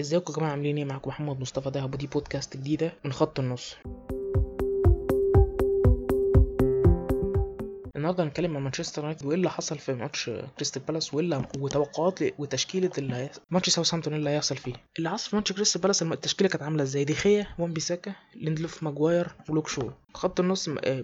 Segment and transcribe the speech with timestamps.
[0.00, 3.74] ازيكم يا جماعة؟ عاملين إيه؟ معاكم محمد مصطفى دهب ودي بودكاست جديدة من خط النص.
[7.96, 12.18] النهارده هنتكلم عن مانشستر يونايتد وايه اللي حصل في ماتش كريستال بالاس وايه اللي وتوقعات
[12.40, 14.72] وتشكيلة اللي ماتش ساوثهامبتون اللي هيحصل فيه.
[14.98, 19.28] اللي حصل في ماتش كريستال بالاس التشكيلة كانت عاملة إزاي؟ ديخيا وان بيساكا ليندلوف ماجواير
[19.48, 19.90] ولوك شو.
[20.14, 21.00] خط النص م- آه،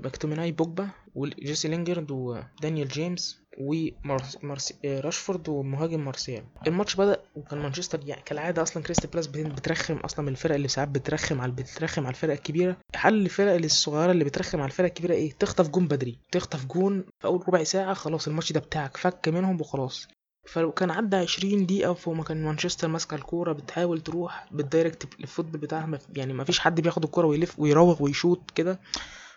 [0.52, 3.40] بوجبا وجيسي لينجرد ودانيال جيمس.
[3.60, 6.44] وراشفورد ومهاجم مارسيال.
[6.66, 10.68] الماتش بدأ وكان مانشستر يعني كالعادة أصلا كريستال بالاس بت- بترخم أصلا من الفرق اللي
[10.68, 12.76] ساعات بترخم على بترخم على الفرق الكبيرة.
[12.94, 16.18] حل الفرق الصغيرة اللي بترخم على الفرق الكبيرة إيه؟ تخطف جون بدري.
[16.32, 20.08] تخطف جون في أول ربع ساعة خلاص الماتش ده بتاعك فك منهم وخلاص.
[20.46, 25.08] فلو كان عدى 20 دقيقة فوق ما كان مانشستر ماسكة الكورة بتحاول تروح بال direct
[25.20, 28.80] ال football بتاعها يعني ما فيش حد بياخد الكورة ويلف ويراوغ ويشوط كده.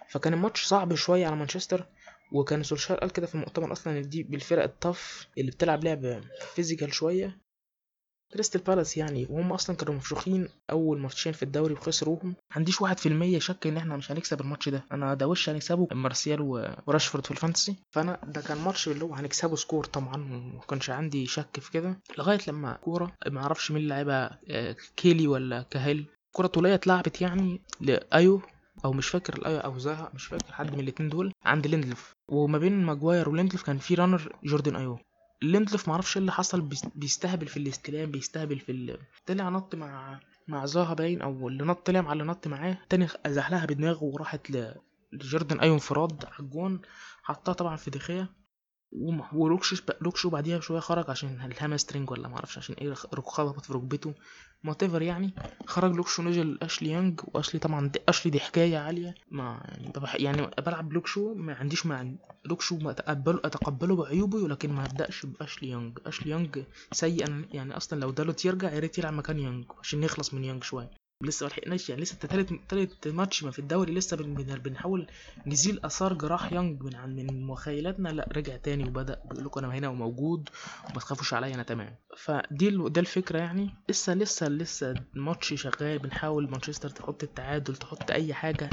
[0.09, 1.85] فكان الماتش صعب شوية على مانشستر.
[2.31, 6.21] وكان سولشار قال كده في المؤتمر أصلا إن دي بالفرق الطف اللي بتلعب لعب
[6.55, 7.37] physical شوية.
[8.33, 12.27] كريستال بالاس يعني وهم أصلا كانوا مفشوخين أول ماتشين في الدوري وخسروهم.
[12.29, 14.85] ما عنديش واحد في المية شك إن إحنا مش هنكسب الماتش ده.
[14.91, 17.75] أنا ده وش هنكسبه؟ مارسيال وراشفورد في ال fantasy.
[17.95, 21.99] فأنا ده كان ماتش اللي هو هنكسبه score طبعا وما كانش عندي شك في كده.
[22.17, 26.05] لغاية لما كورة ما أعرفش مين اللي لعبها آه، كيلي ولا كاهيل.
[26.35, 28.41] كرة طولية اتلعبت يعني لايو
[28.85, 31.33] أو مش فاكر الايو أو زها مش فاكر حد من الاتنين دول.
[31.45, 32.15] عند ليندلف.
[32.27, 34.99] وما بين ماجواير وليندلف كان في رانر جوردن ايو
[35.41, 38.97] ليندلف معرفش إيه اللي حصل بيس- بيستهبل في الاستلام بيستهبل في ال...
[39.25, 42.77] طلع نط مع مع زاها باين أو اللي نط طلع مع اللي نط معاه.
[42.89, 44.75] تاني زحلها بدماغه وراحت ل...
[45.13, 46.81] لجوردن ايو انفراد على الجون
[47.23, 48.29] حطها طبعا في دخية.
[49.33, 54.13] ولوكش لوكشو بعديها بشوية خرج عشان الهامسترنج ولا معرفش عشان إيه خبطت في ركبته.
[54.63, 55.33] whatever يعني.
[55.65, 59.15] خرج لوكشو نزل أشلي يانج وأشلي طبعا أشلي دي حكاية عالية.
[59.31, 59.61] ما
[60.15, 62.11] يعني يعني بلعب لوكشو ما عنديش مع
[62.45, 65.97] لوكشو اتقبله أتقبله بعيوبه ولكن ما أبدأش بأشلي يانج.
[66.05, 70.33] أشلي يانج سيء يعني أصلا لو دالوت يرجع يا ريت يلعب مكان يانج عشان نخلص
[70.33, 71.00] من يانج شوية.
[71.23, 75.07] لسه ما لحقناش يعني لسه تالت تالت ماتش ما في الدوري لسه بن- بن- بنحاول
[75.47, 78.09] نزيل آثار جراح يانج من عن من مخيلاتنا.
[78.09, 80.49] لا رجع تاني وبدأ بيقول لكم أنا هنا وموجود
[80.89, 81.95] وما تخافوش عليا أنا تمام.
[82.17, 83.69] فدي ده الفكرة يعني.
[83.89, 88.69] لسه لسه لسه الماتش شغال بنحاول مانشستر تحط التعادل تحط أي حاجة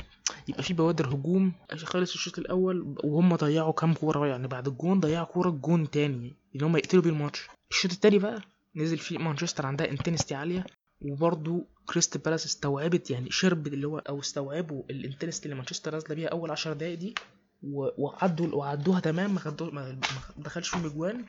[0.49, 1.53] يبقى في بوادر هجوم.
[1.77, 6.63] خلص الشوط الأول وهم ضيعوا كام كورة يعني بعد الجون ضيعوا كورة الجون تاني إن
[6.63, 8.41] هم يقتلوا بيه الماتش الشوط التاني بقى
[8.77, 10.67] نزل فيه مانشستر عندها intensity عالية.
[11.01, 16.15] وبرضه كريستال بالاس استوعبت يعني شربت اللي هو أو استوعبوا ال intensity اللي مانشستر نازلة
[16.15, 17.15] بيها أول 10 دقايق دي
[17.63, 19.99] وعدوا وعدوها تمام ما
[20.37, 21.25] دخلش فيهم أجوان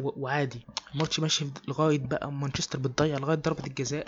[0.00, 0.60] وعادي.
[0.94, 4.06] الماتش ماشي لغاية بقى مانشستر بتضيع لغاية ضربة الجزاء.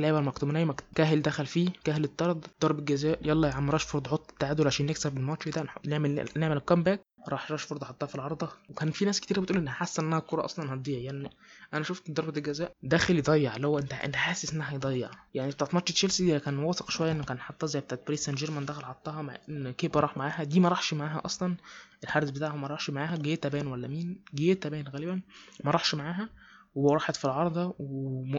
[0.00, 3.18] لعبها لمكتوميناي مك- كاهل دخل فيه كاهل اتطرد ضربة جزاء.
[3.22, 7.52] يلا يا عم راشفورد حط التعادل عشان نكسب الماتش ده نعمل نعمل ال comeback راح
[7.52, 8.48] راشفورد حطها في العارضة.
[8.70, 11.30] وكان في ناس كتير بتقول إن حاسة إنها الكوره أصلا هتضيع يعني
[11.74, 15.10] أنا شفت ضربه الجزاء داخل يضيع اللي هو أنت أنت حاسس إنها هيضيع.
[15.34, 18.66] يعني بتاعت ماتش تشيلسي كان واثق شوية إنه كان حطها زي بتاعت باريس سان جيرمان
[18.66, 20.44] دخل حطها مع إن كيبا راح معاها.
[20.44, 21.56] دي ما راحش معاها أصلا.
[22.04, 23.16] الحارس بتاعهم ما راحش معاها.
[23.16, 25.20] جوايتا باين ولا مين؟ جوايتا باين غالبا.
[25.64, 26.28] ما راحش معاها.
[26.74, 27.74] وراحت في العارضة.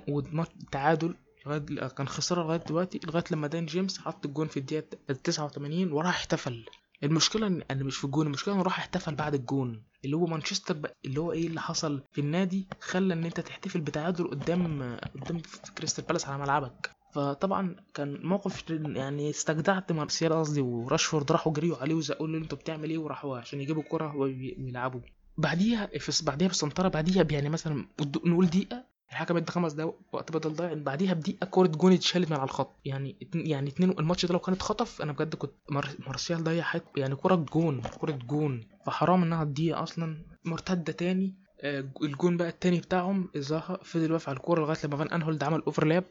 [0.10, 1.16] والتعادل
[1.46, 6.10] لغاية كان خساره لغاية دلوقتي لغاية لما دان جيمس حط الجون في الدقيقة 89 وراح
[6.16, 6.66] احتفل.
[7.04, 9.84] المشكلة ان أنا مش في الجون المشكلة إنه راح احتفل بعد الجون.
[10.06, 13.82] اللي هو مانشستر بقى اللي هو إيه اللي حصل في النادي خلى إن أنت تحتفل
[13.82, 15.42] بتعادل قدام قدام
[15.78, 16.92] كريستال بالاس على ملعبك.
[17.14, 22.90] فطبعا كان موقف يعني استجدعت مارسيال قصدي وراشفورد راحوا جريوا عليه وزقوا له أنتوا بتعمل
[22.90, 25.00] إيه؟ وراحوا عشان يجيبوا الكرة وي- ويلعبوا.
[25.38, 25.90] بعديها
[26.24, 27.86] بعديها بالسنتره بعديها يعني مثلا
[28.26, 32.38] نقول دقيقة الحكم ادى خمس دقايق وقت بدل ضايع بعديها بدقيقة كوره جون اتشالت من
[32.38, 32.76] على الخط.
[32.86, 36.64] يعني اتن- يعني اتنين الماتش ده لو كان اتخطف أنا بجد كنت مار- مارسيال ضيع
[36.64, 38.68] حت يعني كوره جون كوره جون.
[38.86, 41.36] فحرام إنها تضيع أصلا مرتدة تاني.
[41.64, 46.04] الجون بقى التاني بتاعهم زها فضل واقف على الكورة لغاية لما فان أنهولد عمل overlap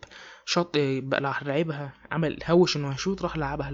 [0.44, 3.70] شاط آه، بقى لعبها عمل هوش إنه هيشوط راح لعبها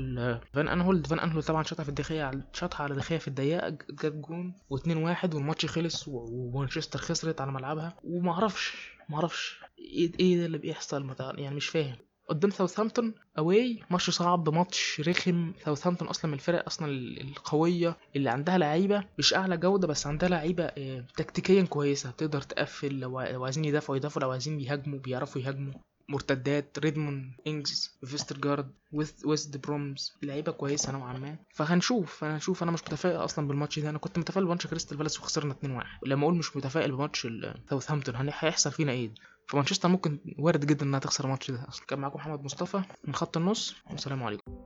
[0.54, 1.06] فان أنهولد.
[1.06, 1.88] فان أنهولد طبعا شاطها في
[2.22, 7.40] على شاطها على دخية في الضيقة ج- جت جون و2 1 والماتش خلص ومانشستر خسرت
[7.40, 7.96] على ملعبها.
[8.04, 8.76] ومعرفش
[9.08, 11.04] معرفش إيه إيه ده اللي بيحصل
[11.38, 11.96] يعني مش فاهم.
[12.28, 15.52] قدام ساوثهامبتون away ماتش صعب ماتش رخم.
[15.64, 19.04] ساوثهامبتون أصلا من الفرق أصلا ال- القوية اللي عندها لعيبة.
[19.18, 22.10] مش أعلى جودة بس عندها لعيبة آه، تكتيكيا كويسة.
[22.10, 24.24] تقدر تقفل لو عايزين يدافعوا يدافعوا.
[24.24, 25.72] لو عايزين يهاجموا بيعرفوا يهاجموا.
[26.08, 31.36] مرتدات ريدموند انجز فيسترجارد ويست ويست برومز لعيبة كويسة نوعا ما.
[31.50, 32.62] فهنشوف أنا هنشوف.
[32.62, 33.90] أنا مش متفائل أصلا بالماتش ده.
[33.90, 37.26] أنا كنت متفائل بماتش كريستال بالاس وخسرنا 2-1 ولما أقول مش متفائل بماتش
[37.70, 39.10] ساوثهامبتون هيحصل فينا إيه؟
[39.48, 41.68] فمانشستر ممكن وارد جدا إنها تخسر الماتش ده.
[41.68, 44.63] أصلا كان معاكم محمد مصطفى من خط النص والسلام عليكم.